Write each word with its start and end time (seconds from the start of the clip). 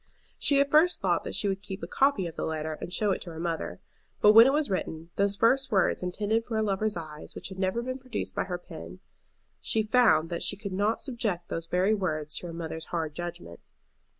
She 0.39 0.59
at 0.59 0.71
first 0.71 0.99
thought 0.99 1.23
that 1.25 1.35
she 1.35 1.47
would 1.47 1.61
keep 1.61 1.83
a 1.83 1.87
copy 1.87 2.25
of 2.25 2.35
the 2.35 2.43
letter 2.43 2.73
and 2.81 2.91
show 2.91 3.11
it 3.11 3.21
to 3.21 3.29
her 3.29 3.39
mother. 3.39 3.79
But 4.19 4.31
when 4.33 4.47
it 4.47 4.51
was 4.51 4.67
written, 4.67 5.11
those 5.15 5.35
first 5.35 5.71
words 5.71 6.01
intended 6.01 6.43
for 6.43 6.57
a 6.57 6.63
lover's 6.63 6.97
eyes 6.97 7.35
which 7.35 7.49
had 7.49 7.63
ever 7.63 7.83
been 7.83 7.99
produced 7.99 8.33
by 8.33 8.45
her 8.45 8.57
pen, 8.57 8.99
she 9.59 9.83
found 9.83 10.31
that 10.31 10.41
she 10.41 10.57
could 10.57 10.73
not 10.73 11.03
subject 11.03 11.49
those 11.49 11.67
very 11.67 11.93
words 11.93 12.35
to 12.37 12.47
her 12.47 12.51
mother's 12.53 12.85
hard 12.85 13.13
judgment. 13.13 13.59